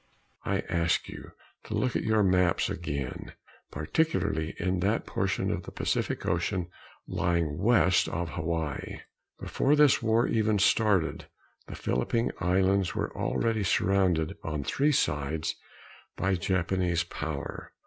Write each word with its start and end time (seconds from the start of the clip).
I 0.45 0.61
ask 0.61 1.07
you 1.07 1.33
to 1.65 1.75
look 1.75 1.95
at 1.95 2.01
your 2.01 2.23
maps 2.23 2.71
again, 2.71 3.33
particularly 3.69 4.55
at 4.59 4.79
that 4.81 5.05
portion 5.05 5.51
of 5.51 5.61
the 5.61 5.71
Pacific 5.71 6.25
Ocean 6.25 6.71
lying 7.05 7.59
west 7.59 8.09
of 8.09 8.29
Hawaii. 8.31 9.01
Before 9.39 9.75
this 9.75 10.01
war 10.01 10.25
even 10.27 10.57
started, 10.57 11.27
the 11.67 11.75
Philippine 11.75 12.31
Islands 12.39 12.95
were 12.95 13.15
already 13.15 13.61
surrounded 13.63 14.35
on 14.41 14.63
three 14.63 14.91
sides 14.91 15.53
by 16.15 16.33
Japanese 16.33 17.03
power. 17.03 17.71